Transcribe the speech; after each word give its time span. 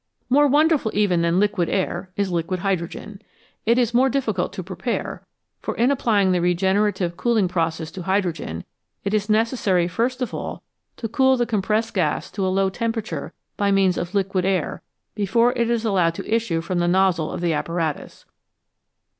More 0.31 0.47
wonderful 0.47 0.89
even 0.95 1.21
than 1.21 1.39
liquid 1.39 1.69
air 1.69 2.09
is 2.15 2.31
liquid 2.31 2.61
hydrogen. 2.61 3.21
It 3.67 3.77
is 3.77 3.93
more 3.93 4.09
difficult 4.09 4.51
to 4.53 4.63
prepare, 4.63 5.21
for 5.61 5.75
in 5.75 5.91
applying 5.91 6.31
the 6.31 6.41
regenerative 6.41 7.15
cooling 7.15 7.47
process 7.47 7.91
to 7.91 8.01
hydrogen, 8.01 8.63
it 9.03 9.13
is 9.13 9.29
necessary 9.29 9.87
first 9.87 10.19
of 10.23 10.33
all 10.33 10.63
to 10.97 11.07
cool 11.07 11.37
the 11.37 11.45
compressed 11.45 11.93
gas 11.93 12.31
to 12.31 12.43
a 12.47 12.49
low 12.49 12.71
temperature 12.71 13.31
by 13.57 13.69
means 13.69 13.95
of 13.95 14.15
liquid 14.15 14.43
air 14.43 14.81
before 15.13 15.53
it 15.55 15.69
is 15.69 15.85
allowed 15.85 16.15
to 16.15 16.27
issue 16.27 16.61
from 16.61 16.79
the 16.79 16.87
nozzle 16.87 17.31
of 17.31 17.39
the 17.39 17.53
apparatus. 17.53 18.25